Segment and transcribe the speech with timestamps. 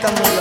[0.00, 0.39] Tá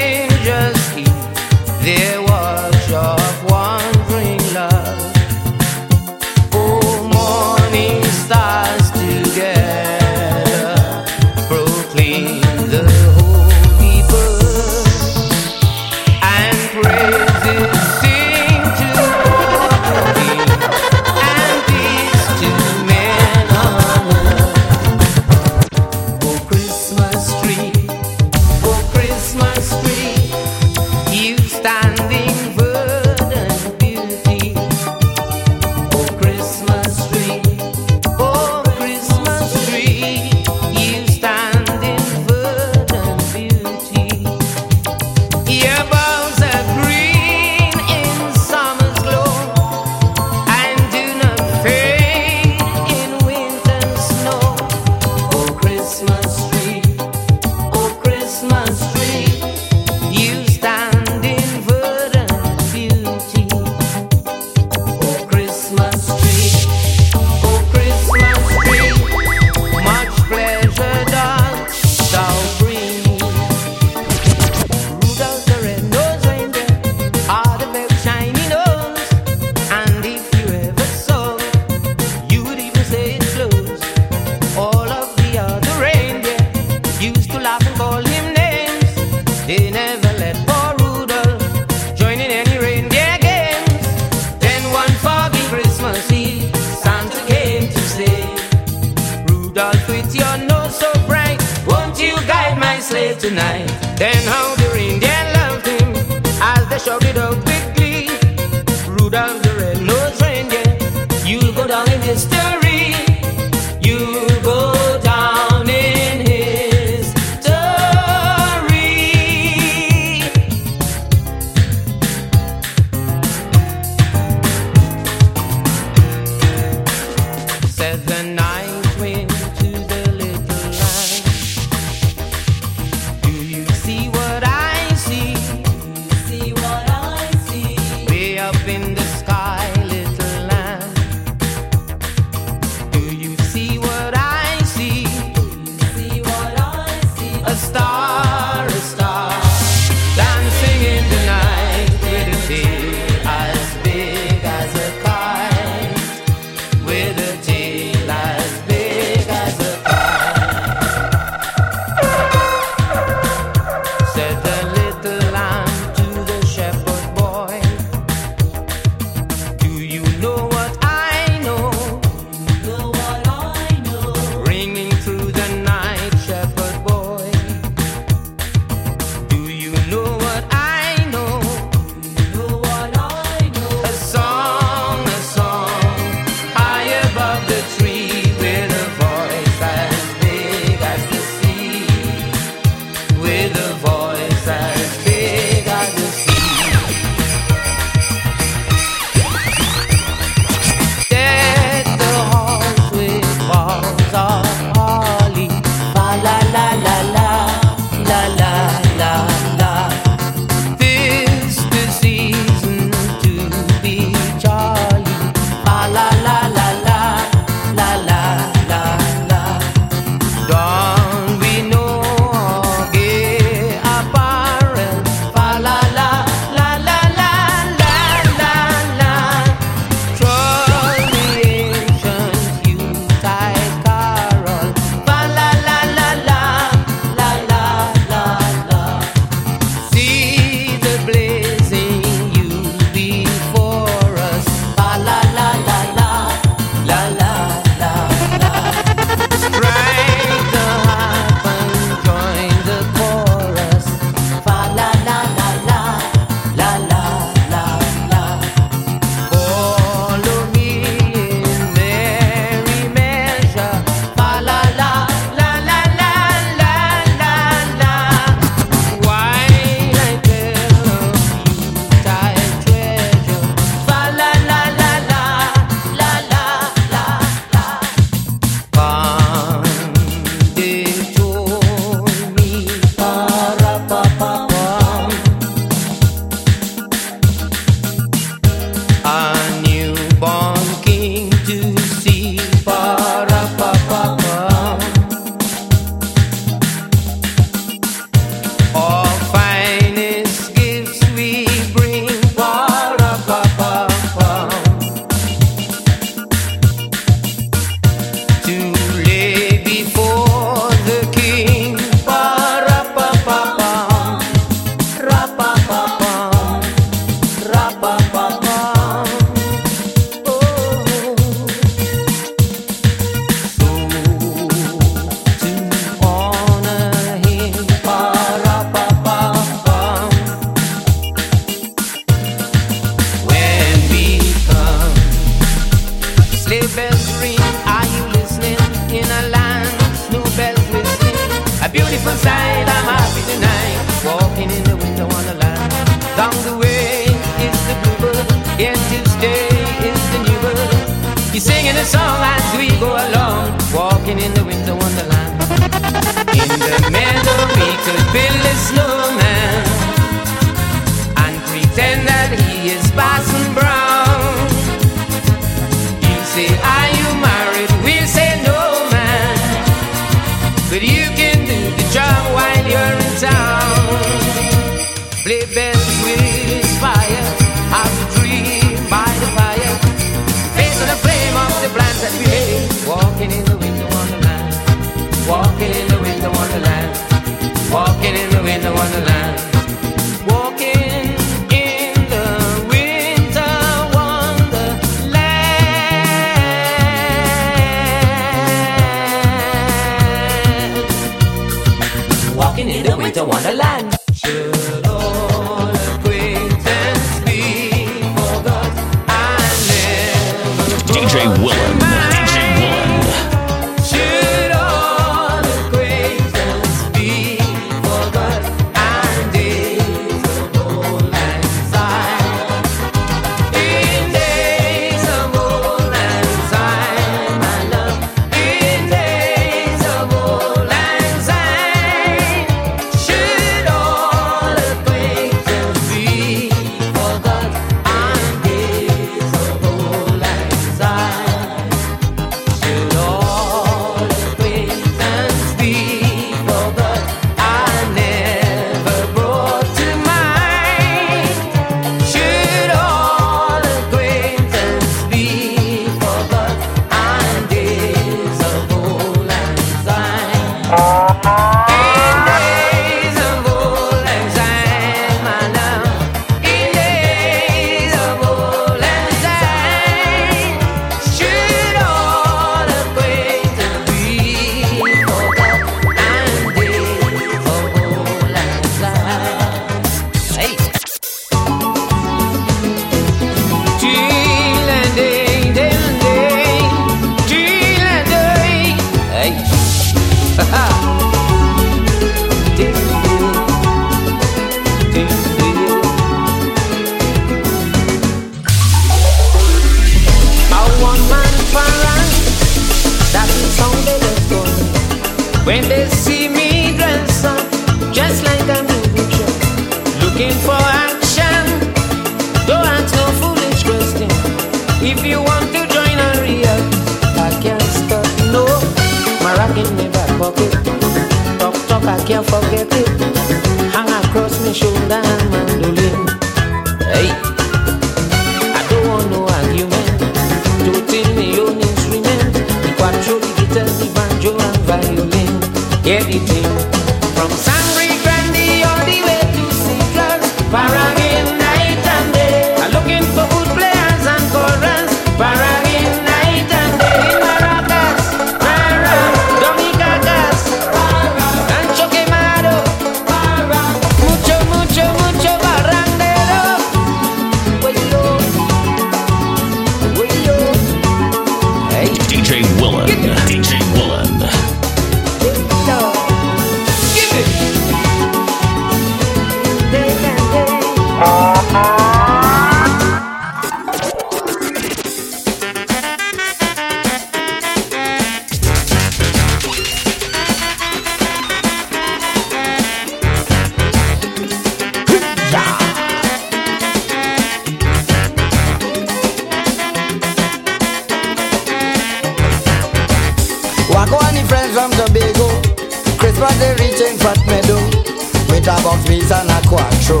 [598.48, 600.00] about beats and a cuatro,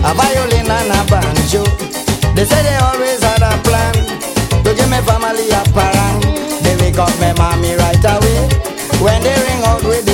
[0.00, 1.64] a violin and a banjo.
[2.34, 3.92] They say they always had a plan
[4.64, 6.20] to give me family a parang.
[6.64, 8.48] They wake up my mommy right away
[9.04, 10.13] when they ring out with the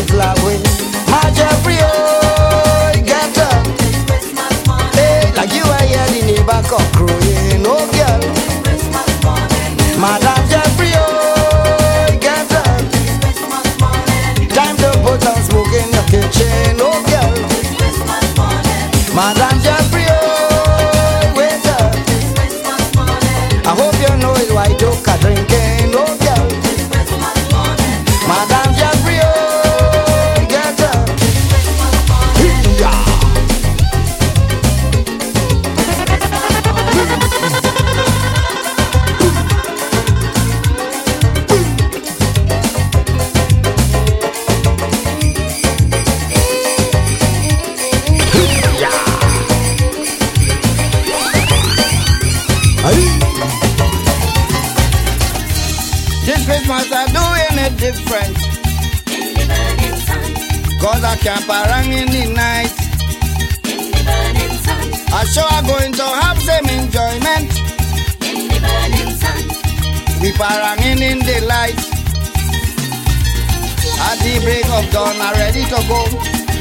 [75.70, 76.02] to go.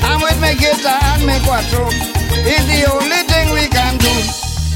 [0.05, 1.89] I'm with my guitar and my cuatro.
[2.45, 4.13] It's the only thing we can do.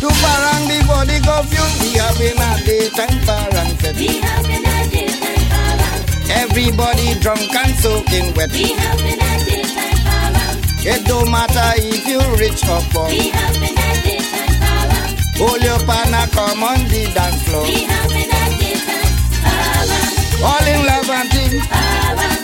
[0.02, 0.82] To parang the
[1.22, 1.78] confused.
[1.86, 3.96] we have been a daytime parang set.
[3.96, 6.02] We have been a daytime parang.
[6.34, 8.52] Everybody drunk and soaking wet.
[8.52, 10.58] We have been a daytime parang.
[10.82, 13.08] It don't matter if you rich or poor.
[13.14, 15.14] We have been a daytime parang.
[15.38, 17.70] Hold your partner, come on the dance floor.
[17.70, 19.14] We have been a daytime
[19.46, 20.14] parang.
[20.42, 21.62] All in love and team.
[21.70, 22.43] Parang.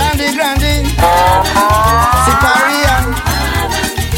[0.00, 0.74] Sangre Grande,
[2.24, 2.96] Sicaria,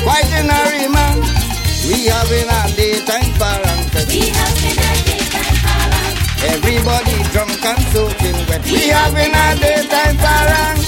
[0.06, 1.18] White Canary Man.
[1.88, 3.80] We having a daytime parang.
[4.06, 6.14] We having a daytime parang.
[6.54, 8.62] Everybody drunk and soaking wet.
[8.64, 10.78] We, we having a daytime parang.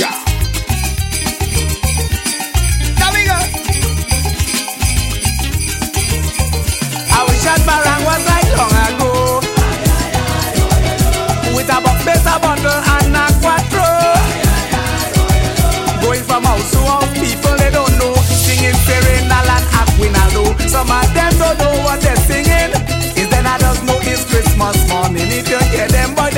[0.00, 0.16] Yeah.
[7.66, 9.05] Parang was like long ago
[20.76, 22.68] Some of them don't know what they're singing.
[23.16, 26.35] Is then I just know it's Christmas morning if you hear them, but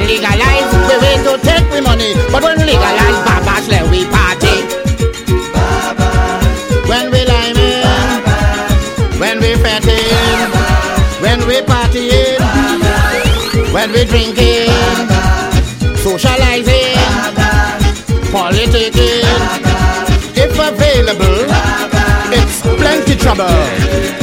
[0.00, 2.14] Legalize, we wait to take the money.
[2.32, 4.56] But when legalize, Baba let we party.
[5.52, 6.08] Baba.
[6.88, 7.82] When we liming,
[8.24, 9.18] Baba.
[9.20, 10.50] when we fetting,
[11.22, 13.72] when we partying, Baba.
[13.72, 14.68] when we drinking,
[16.04, 16.96] socializing,
[18.32, 19.22] politicking.
[20.34, 21.46] If available,
[22.32, 24.21] it's plenty trouble.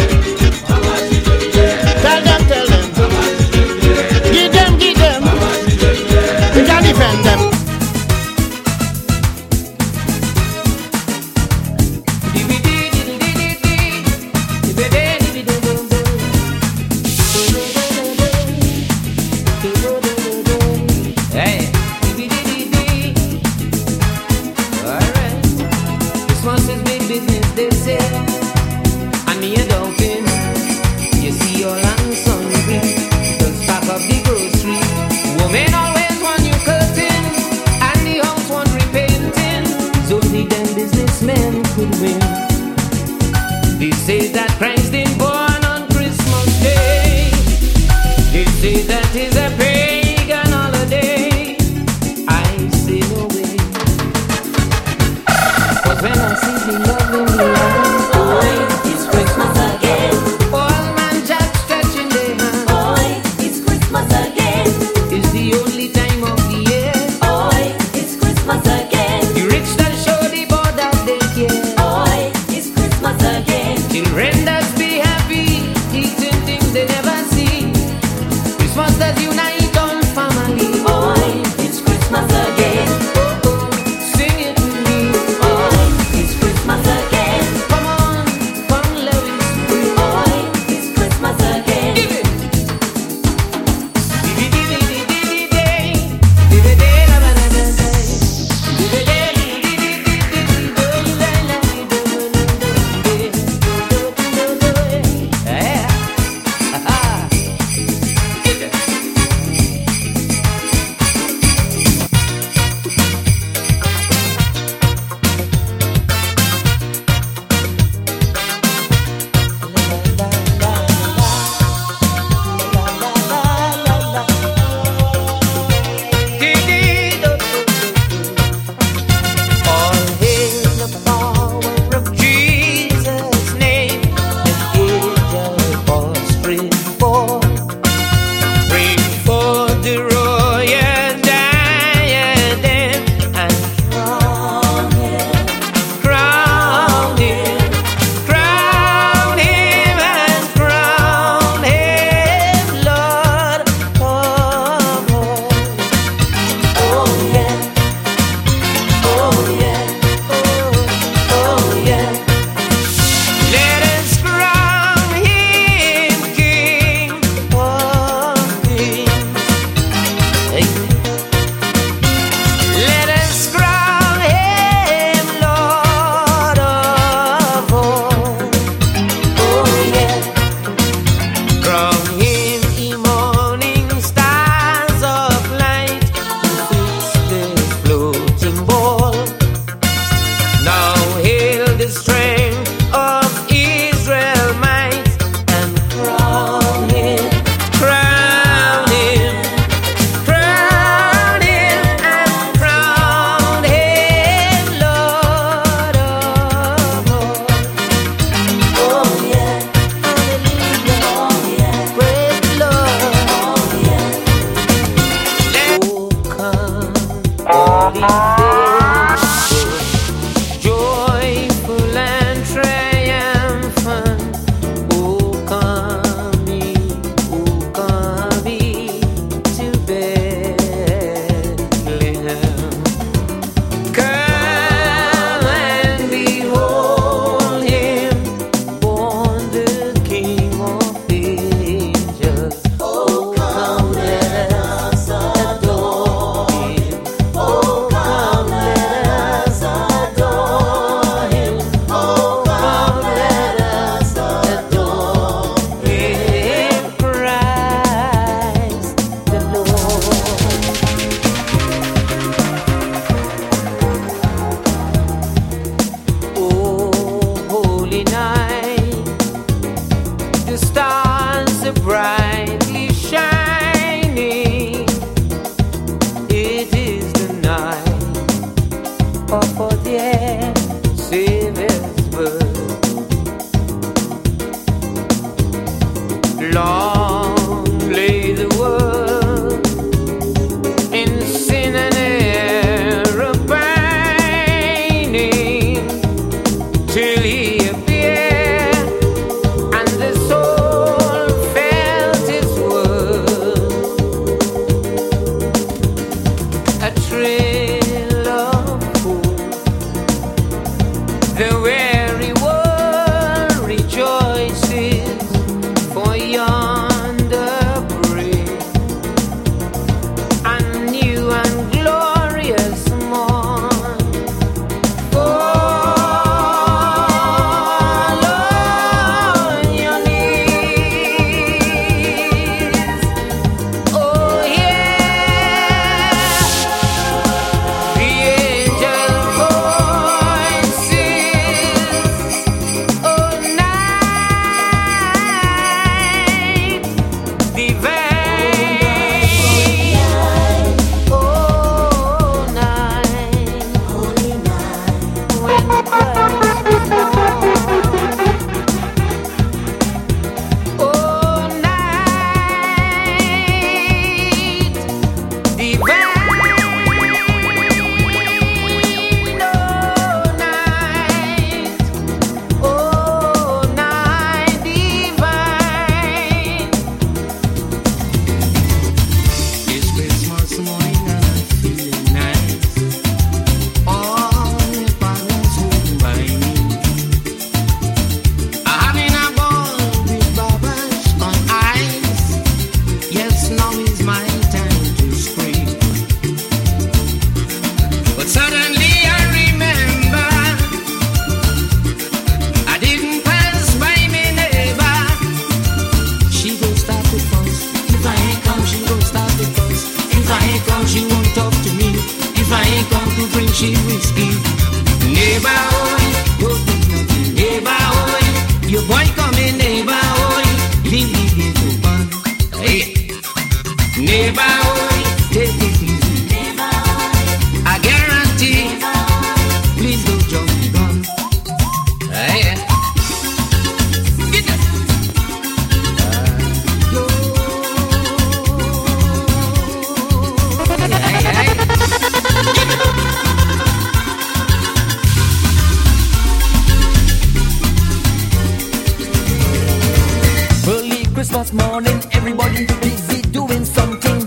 [451.40, 454.20] Christmas morning, everybody busy doing something.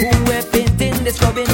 [0.00, 1.46] Who were painting the scrubbing?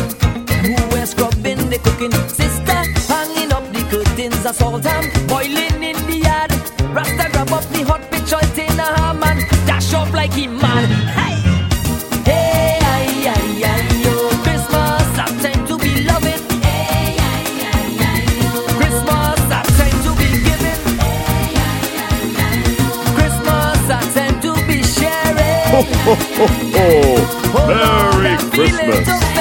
[0.62, 2.12] Who were scrubbing the cooking?
[2.28, 2.78] Sister
[3.12, 5.10] hanging up the curtains, I saw time.
[5.26, 6.52] boiling in the yard.
[6.94, 9.20] Rasta grab up the hot pitch, in a ham
[9.66, 10.69] dash off like he man.
[26.40, 26.46] ho,
[27.52, 27.66] ho.
[27.66, 29.39] Merry Christmas.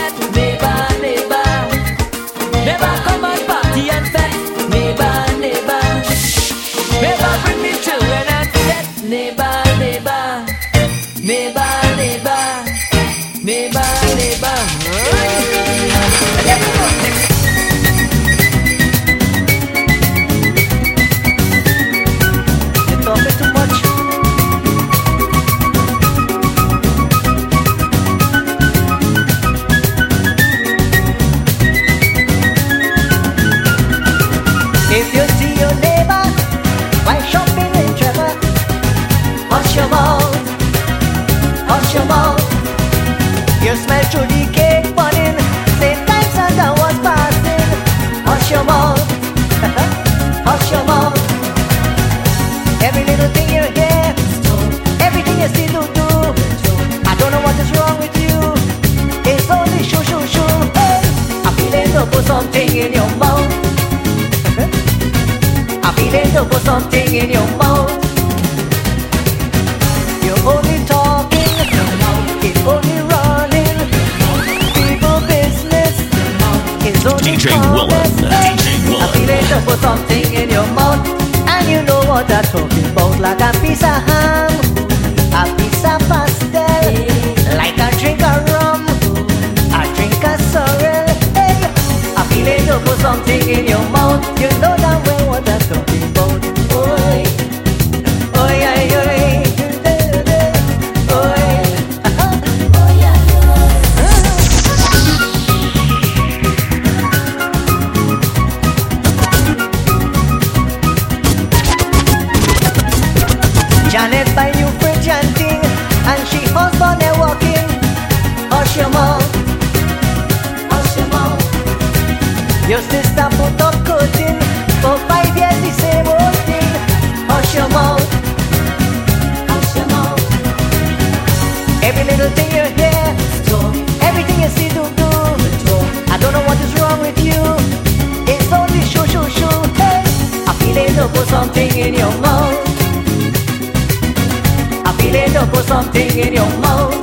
[145.49, 146.93] for something in your mouth.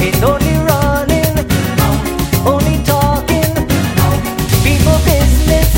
[0.00, 1.34] It's only running,
[2.46, 3.54] only talking,
[4.62, 5.68] people business,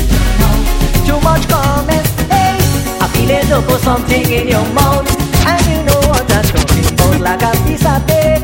[1.05, 2.11] too much comments.
[2.29, 2.57] Hey,
[3.01, 5.07] I feel it look for something in your mouth,
[5.47, 8.43] and you know what I'm talking about, like a piece of cake,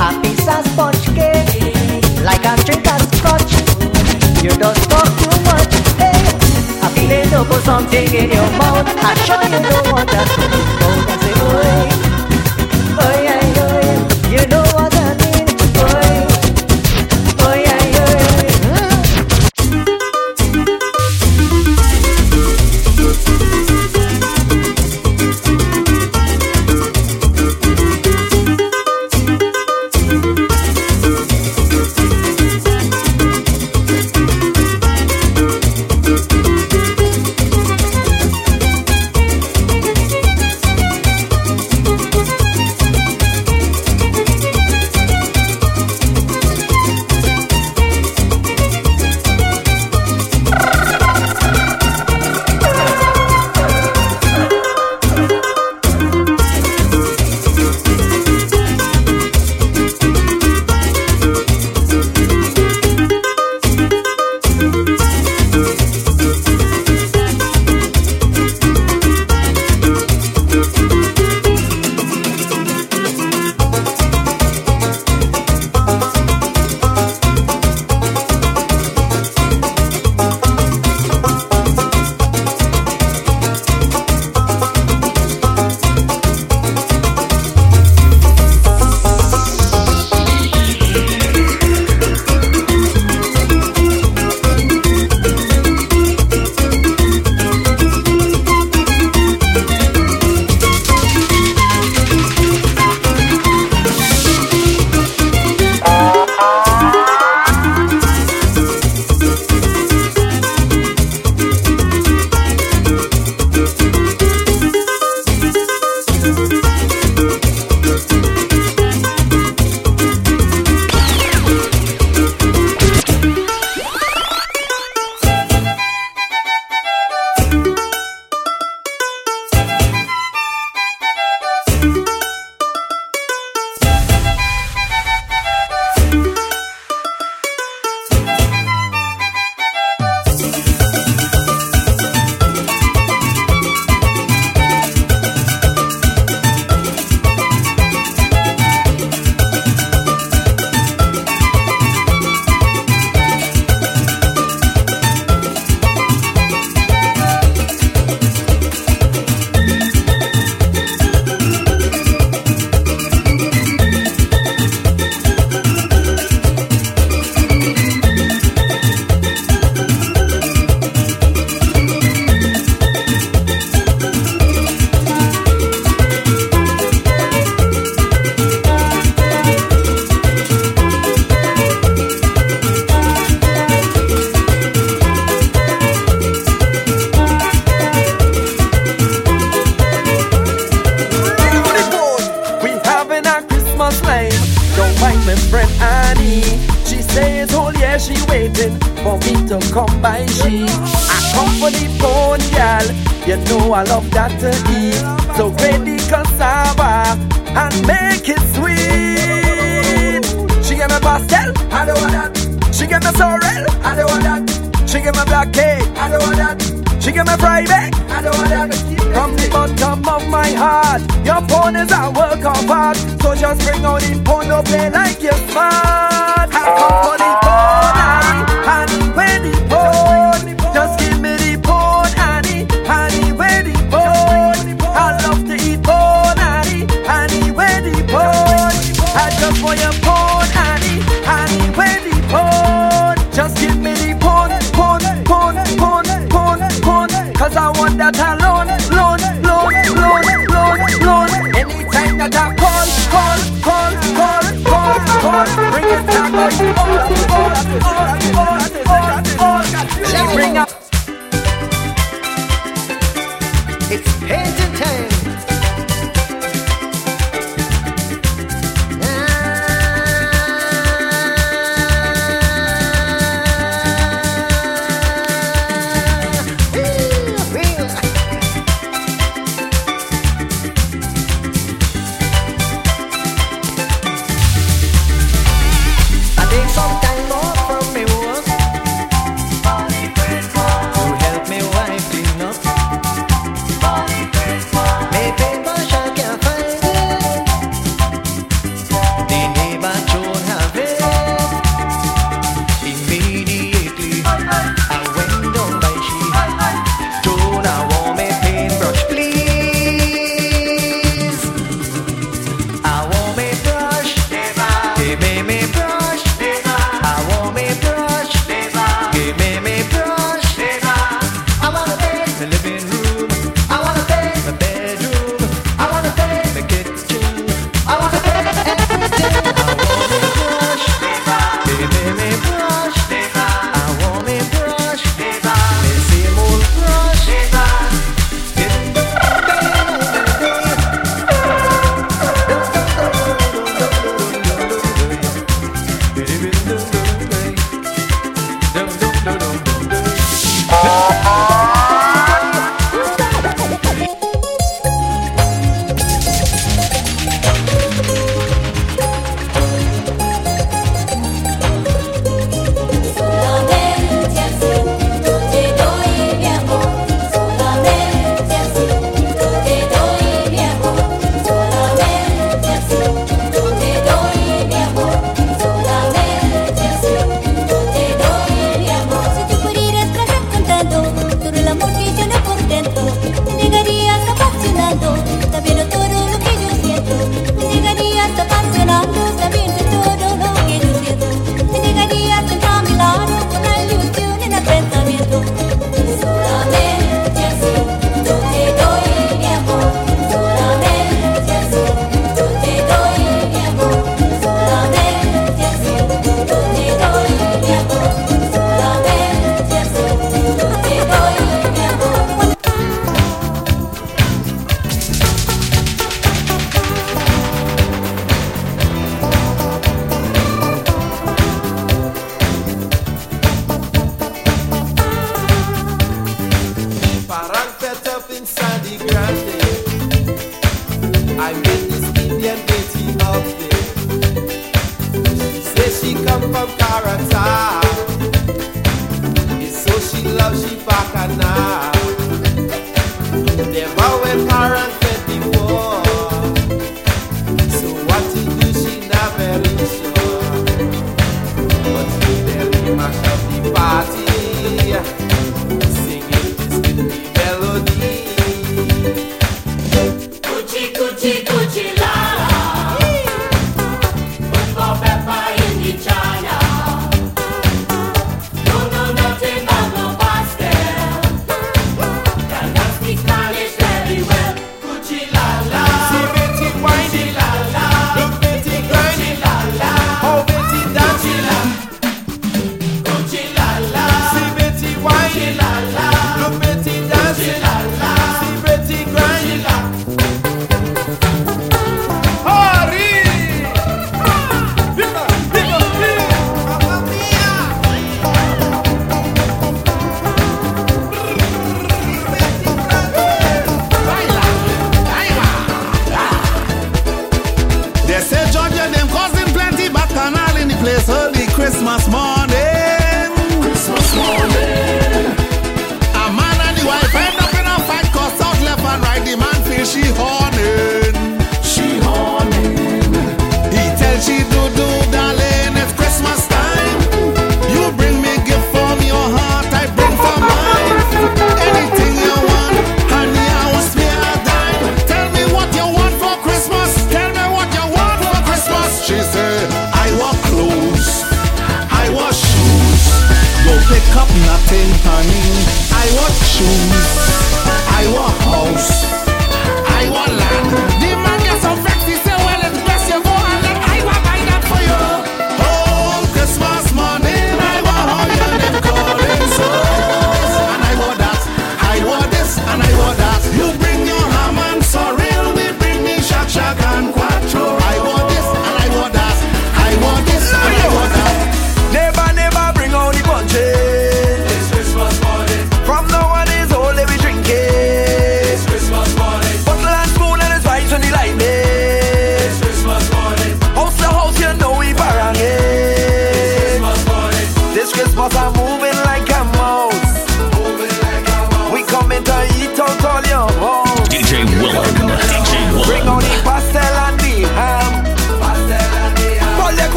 [0.00, 3.52] a piece of sponge cake, like a drink of scotch.
[4.42, 5.72] You don't talk too much.
[5.98, 6.20] Hey,
[6.82, 8.86] I feel it look for something in your mouth.
[8.86, 11.01] I sure you know what I'm talking about
[11.42, 12.11] away.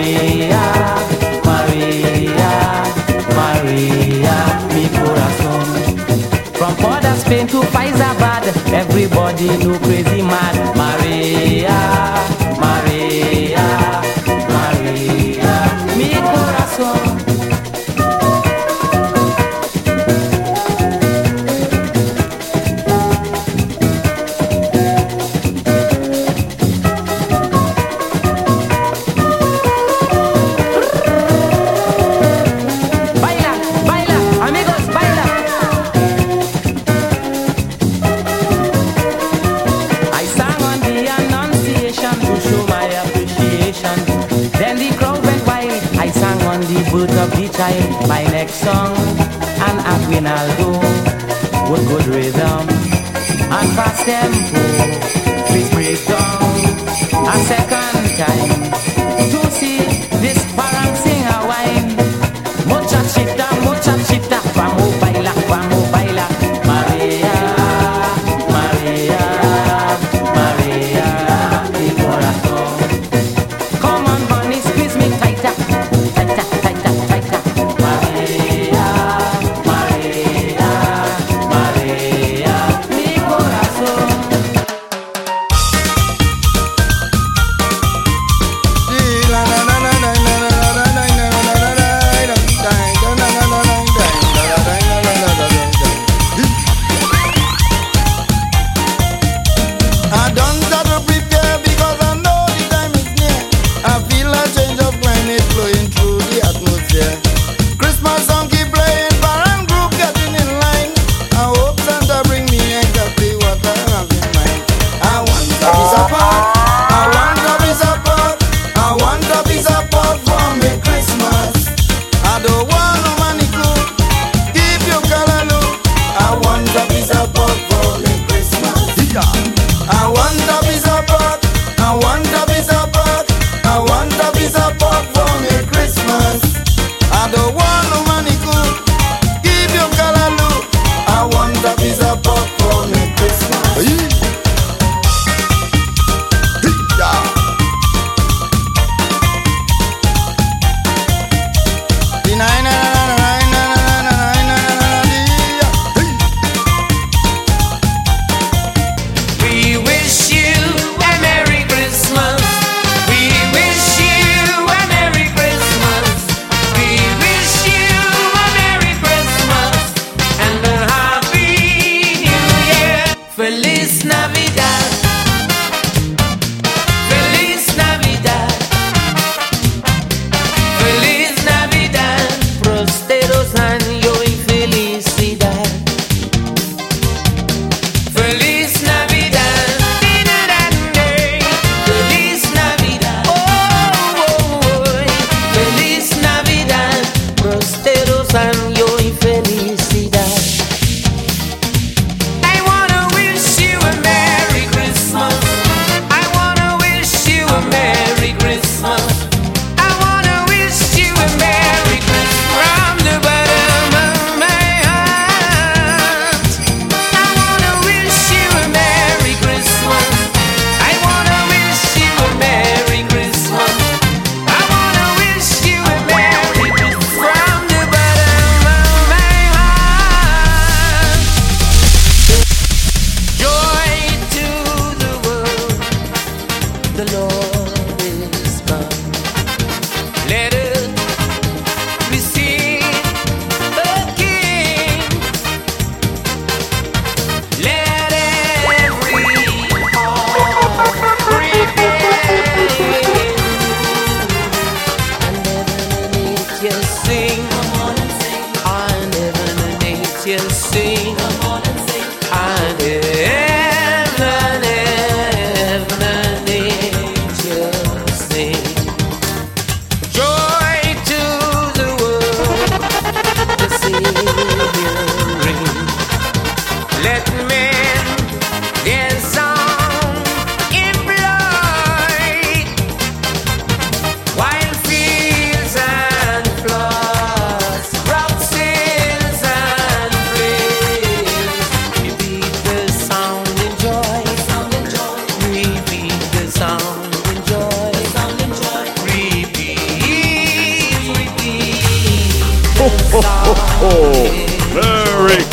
[0.00, 0.62] Maria,
[1.44, 2.52] Maria,
[3.36, 4.34] Maria,
[4.72, 5.60] mi coração.
[6.54, 10.74] From Port Spain to Faizabad, everybody do crazy mad.
[10.74, 12.39] Maria.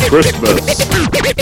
[0.08, 1.37] Christmas.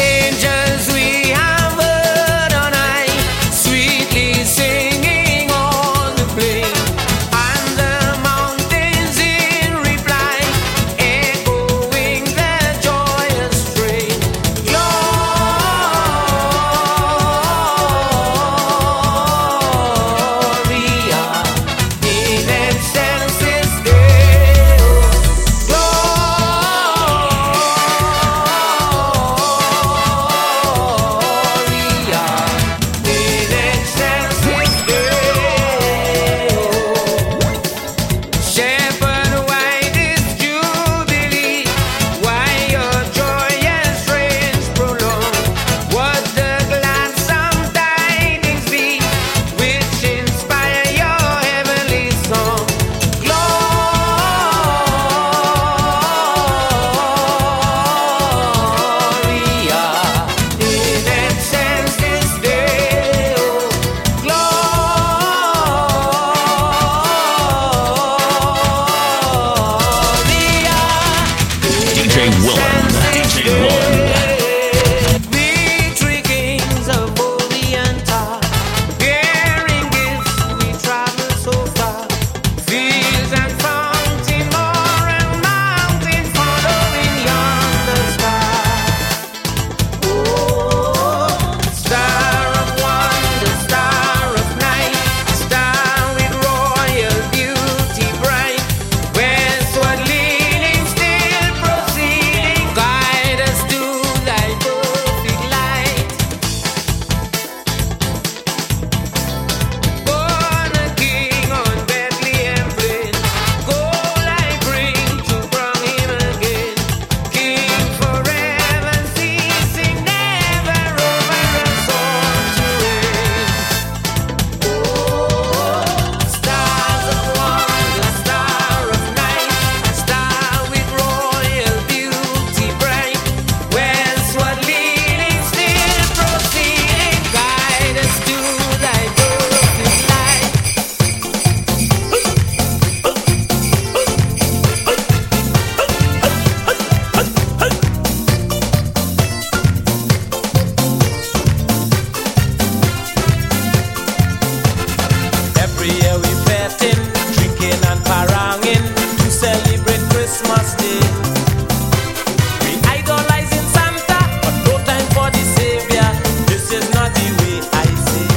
[167.62, 168.28] see, I see.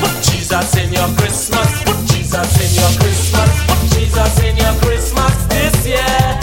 [0.00, 1.82] Put Jesus in your Christmas.
[1.84, 3.50] Put Jesus in your Christmas.
[3.66, 6.40] Put Jesus in your Christmas this year.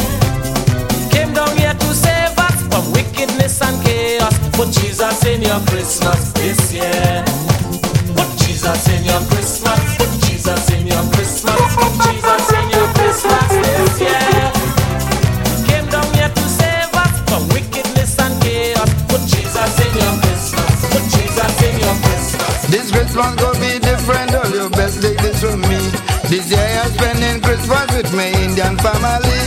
[1.11, 4.37] Came down here to save us from wickedness and chaos.
[4.53, 7.23] Put Jesus in your Christmas this year.
[8.15, 9.98] Put Jesus in your Christmas.
[22.91, 24.33] Christmas gonna be different.
[24.35, 25.79] All your best days with me.
[26.29, 29.41] This year I'm spending Christmas with my Indian family.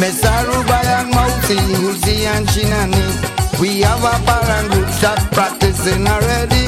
[0.00, 3.60] Miss Aruba and Mauti, Uzi and Chinani.
[3.60, 6.67] We have a parang group that practicing already.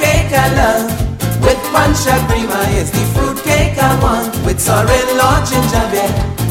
[0.00, 0.90] cake I love.
[1.42, 4.34] With punch prima, is the fruitcake I want.
[4.44, 6.47] With sorrel or ginger beer.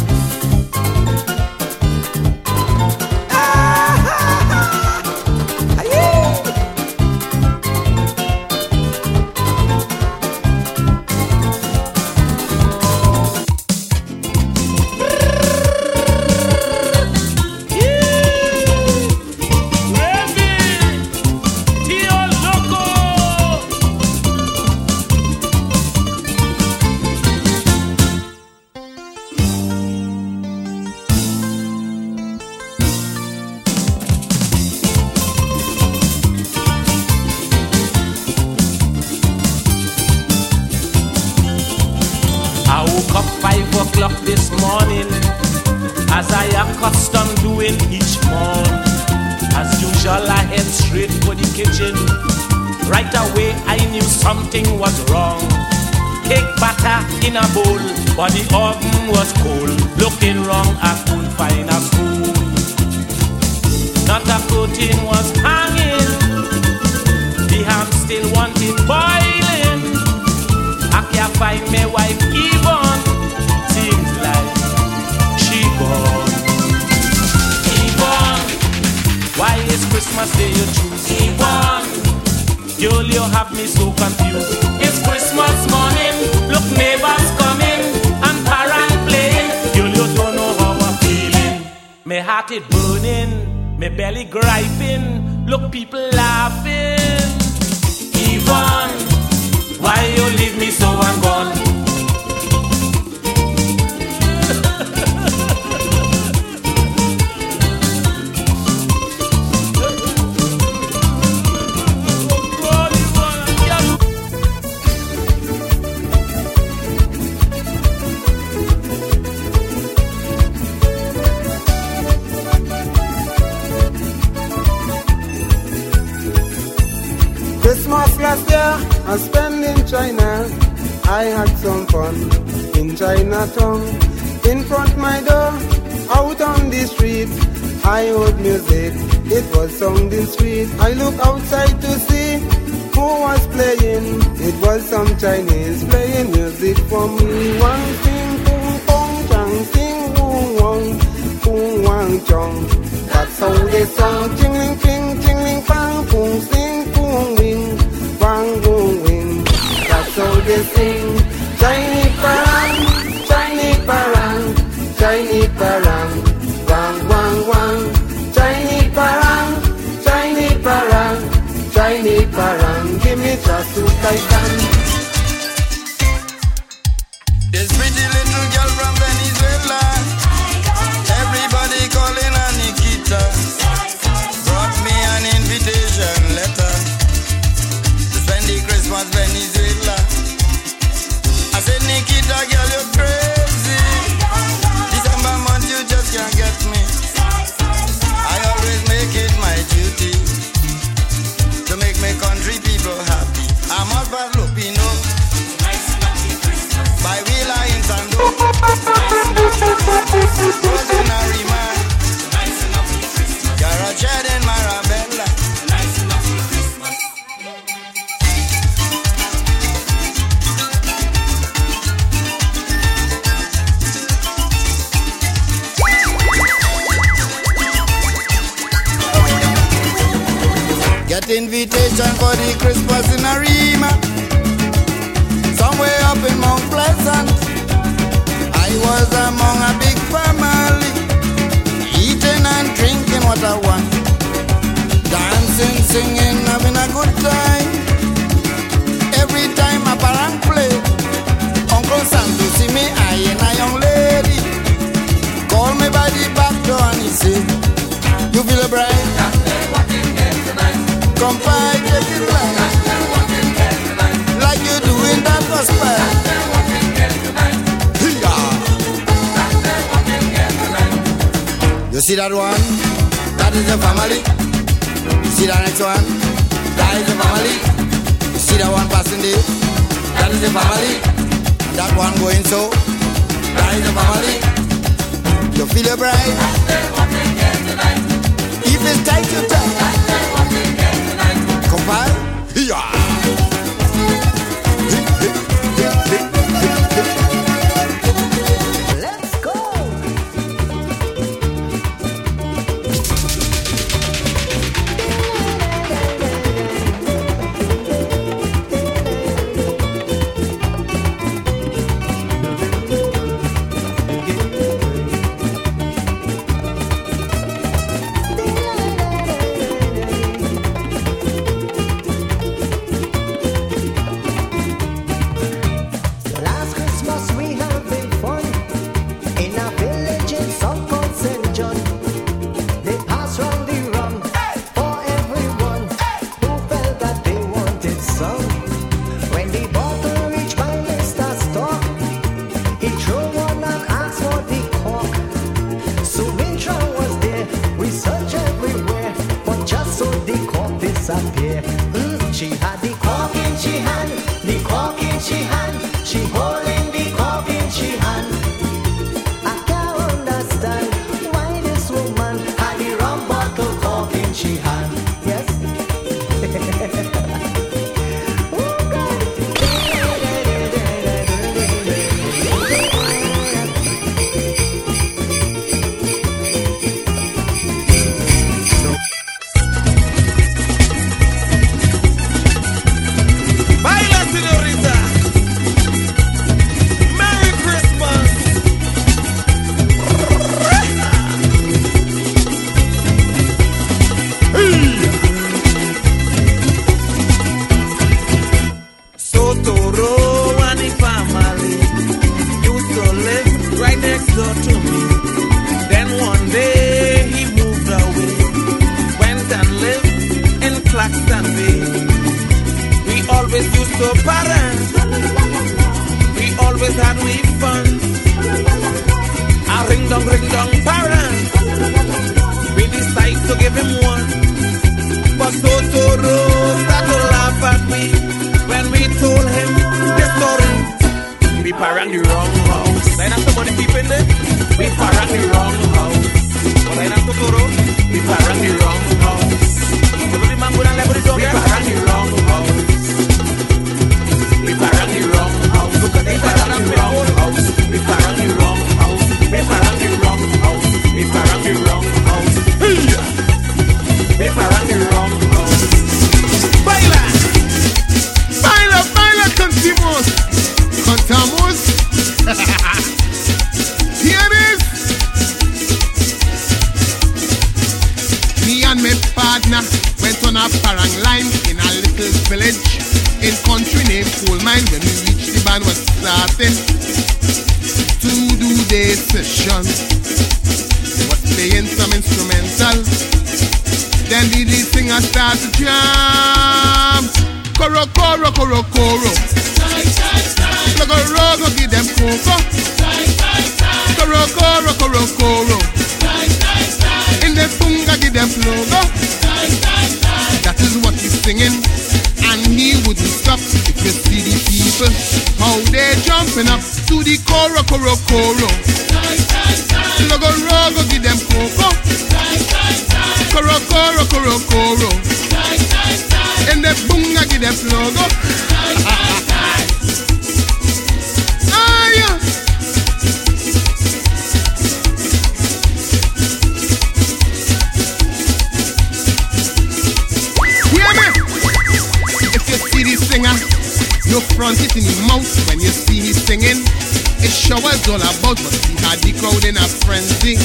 [539.05, 540.55] had the crowd in a frenzy.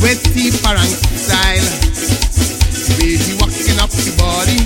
[0.00, 1.68] Westy Parang style,
[2.98, 4.60] baby walking up the body.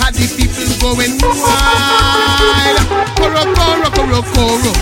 [0.00, 2.78] Had the people going wild.
[3.18, 4.72] Coro, coro, coro, coro.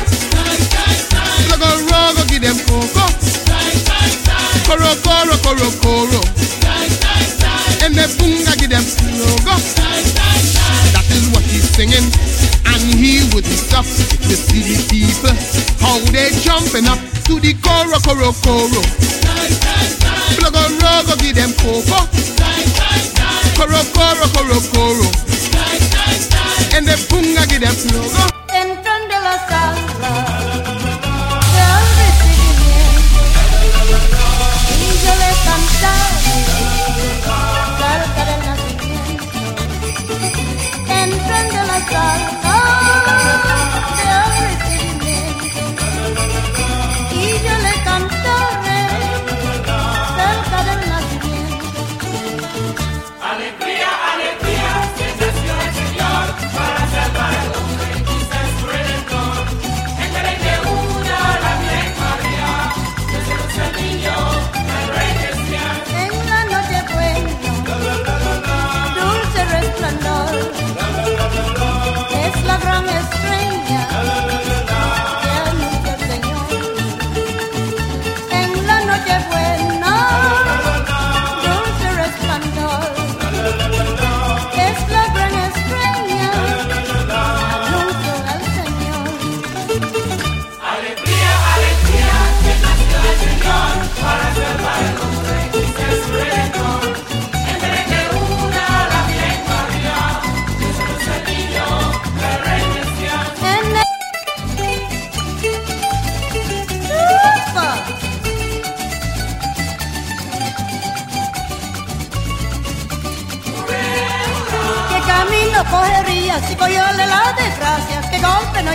[1.51, 3.05] Logo, rogo, give them coco.
[4.69, 6.21] Coro, coro, coro, coro.
[7.81, 8.85] And the bunga give them
[9.19, 9.57] logo.
[10.93, 12.38] That is what he's singing
[13.39, 13.85] wouldn't stop.
[14.27, 15.31] You see the people,
[15.79, 18.83] how they jumping up to the coro coro coro.
[20.39, 21.99] Plug a rogo, give them coco.
[23.55, 25.09] Coro coro coro coro.
[26.75, 28.38] And the punga give them logo.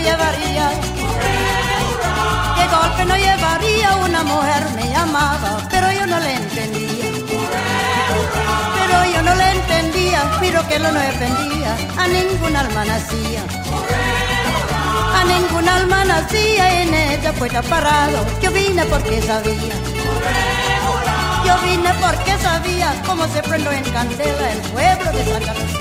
[0.03, 0.69] llevaría,
[2.55, 7.05] qué golpe no llevaría una mujer me llamaba, pero yo no le entendía.
[8.79, 13.43] Pero yo no le entendía, pero que lo no entendía, a ningún alma nacía.
[15.19, 19.75] A ningún alma nacía en ella fuera parado, yo vine porque sabía.
[21.45, 25.72] Yo vine porque sabía cómo se prendó en candela el pueblo de Santa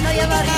[0.00, 0.55] の山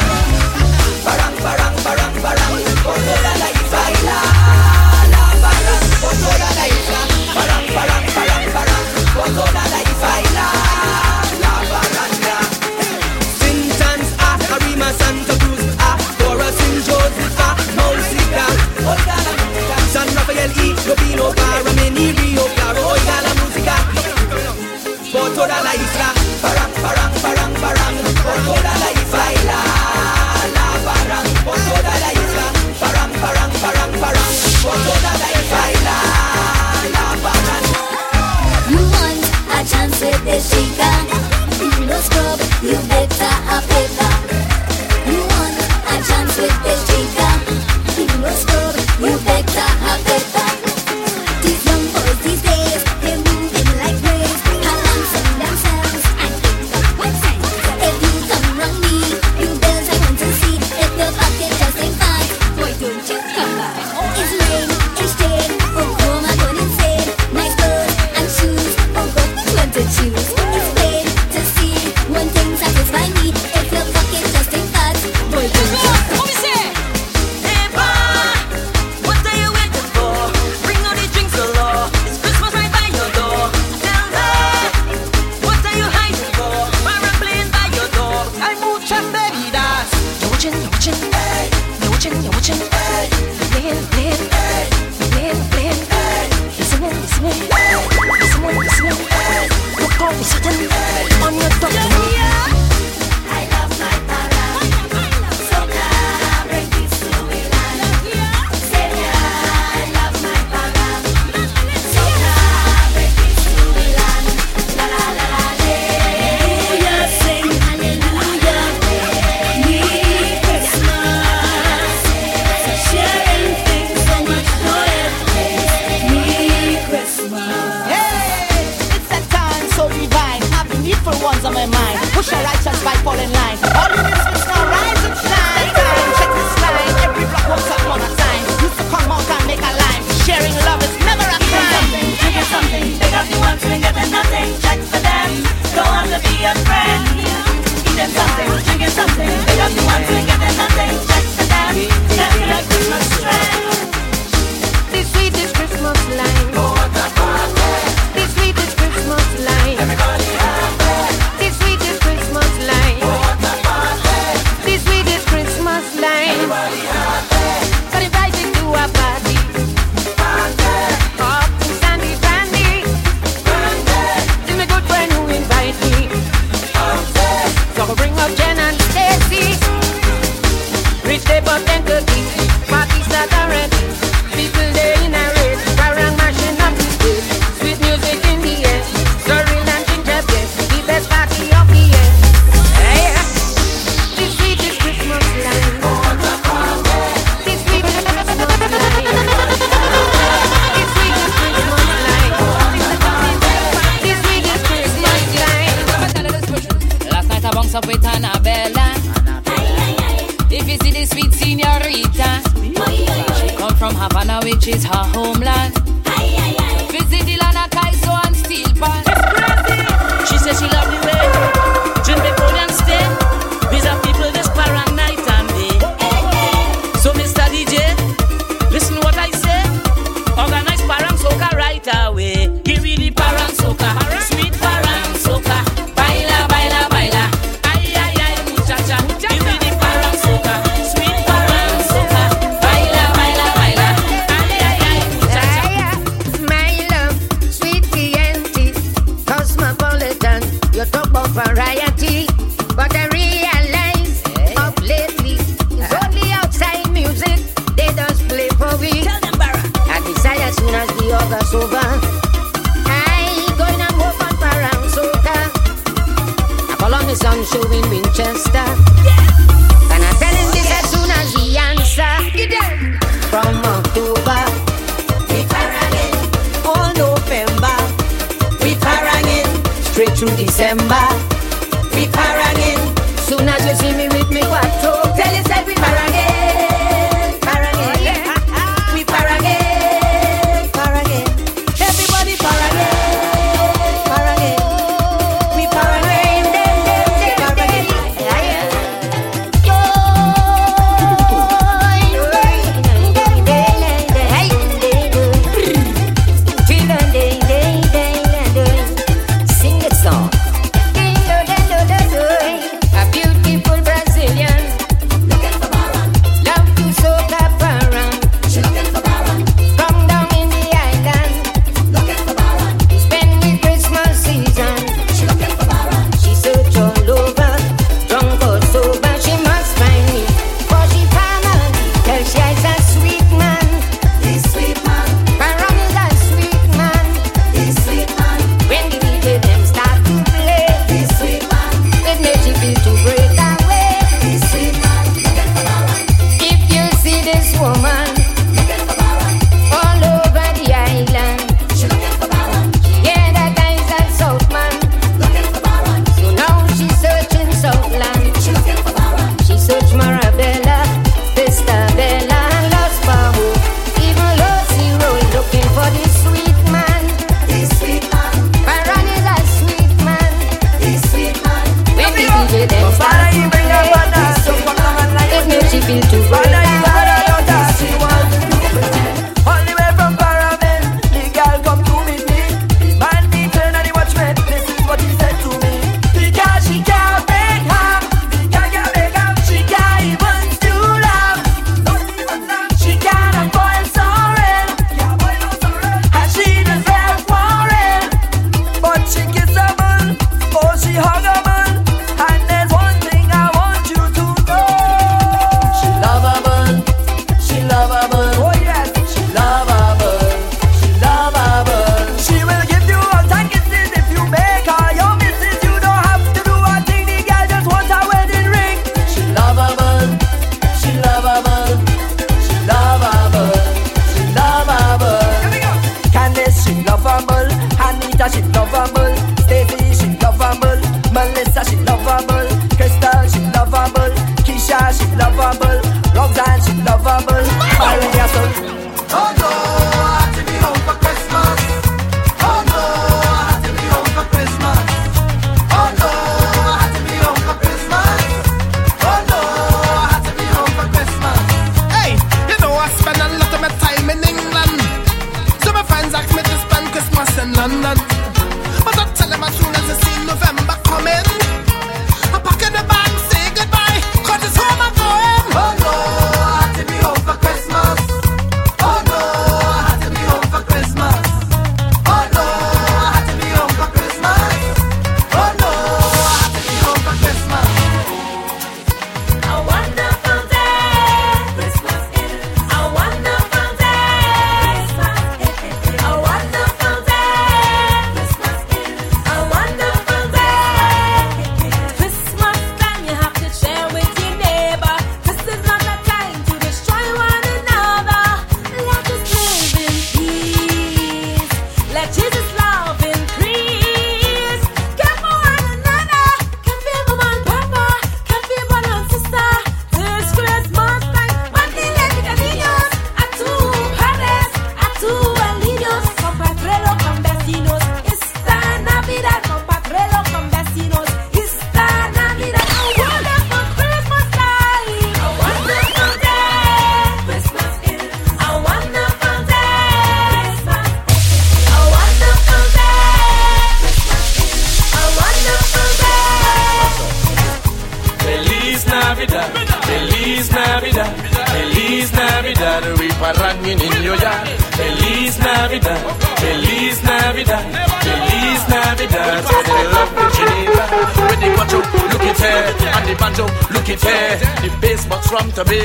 [214.69, 214.98] Jamaica, which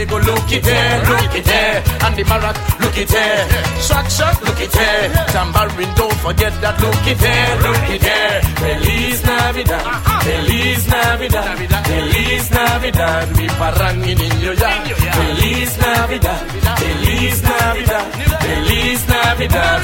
[0.04, 3.48] they go look it there, look it there, and the barak look it there,
[3.80, 8.42] shot shot look it there, tambourine don't forget that look it there, look it there.
[8.64, 9.86] Feliz Navidad,
[10.24, 11.58] Feliz Navidad,
[11.88, 14.72] Feliz Navidad, mi parangin inyo ya.
[15.18, 16.44] Feliz Navidad,
[16.80, 18.08] Feliz Navidad,
[18.44, 19.80] Feliz Navidad.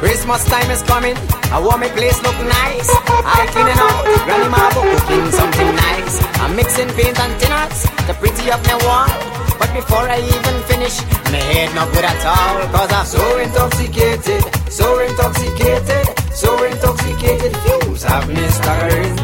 [0.00, 1.16] Christmas time is coming.
[1.52, 2.90] I want my place look nice.
[3.08, 6.14] I cleaning out, Granny Marble cooking something nice.
[6.40, 9.08] I'm mixing paint and tinners, to pretty up my wall more.
[9.60, 10.96] But before I even finish,
[11.32, 12.56] my head not good at all.
[12.74, 14.42] Cause I'm so intoxicated,
[14.78, 16.06] so intoxicated,
[16.42, 17.52] so intoxicated.
[17.62, 19.16] Fumes have me staggering.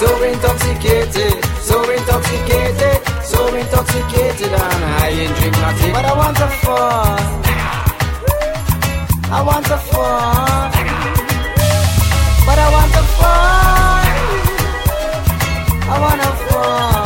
[0.00, 1.34] So intoxicated,
[1.68, 2.96] so intoxicated,
[3.32, 4.52] so intoxicated.
[4.64, 7.18] And I ain't drink nothing, but I want to fall.
[9.36, 10.70] I want to fall.
[12.46, 13.50] But I want to fall.
[15.92, 16.99] I wanna fall.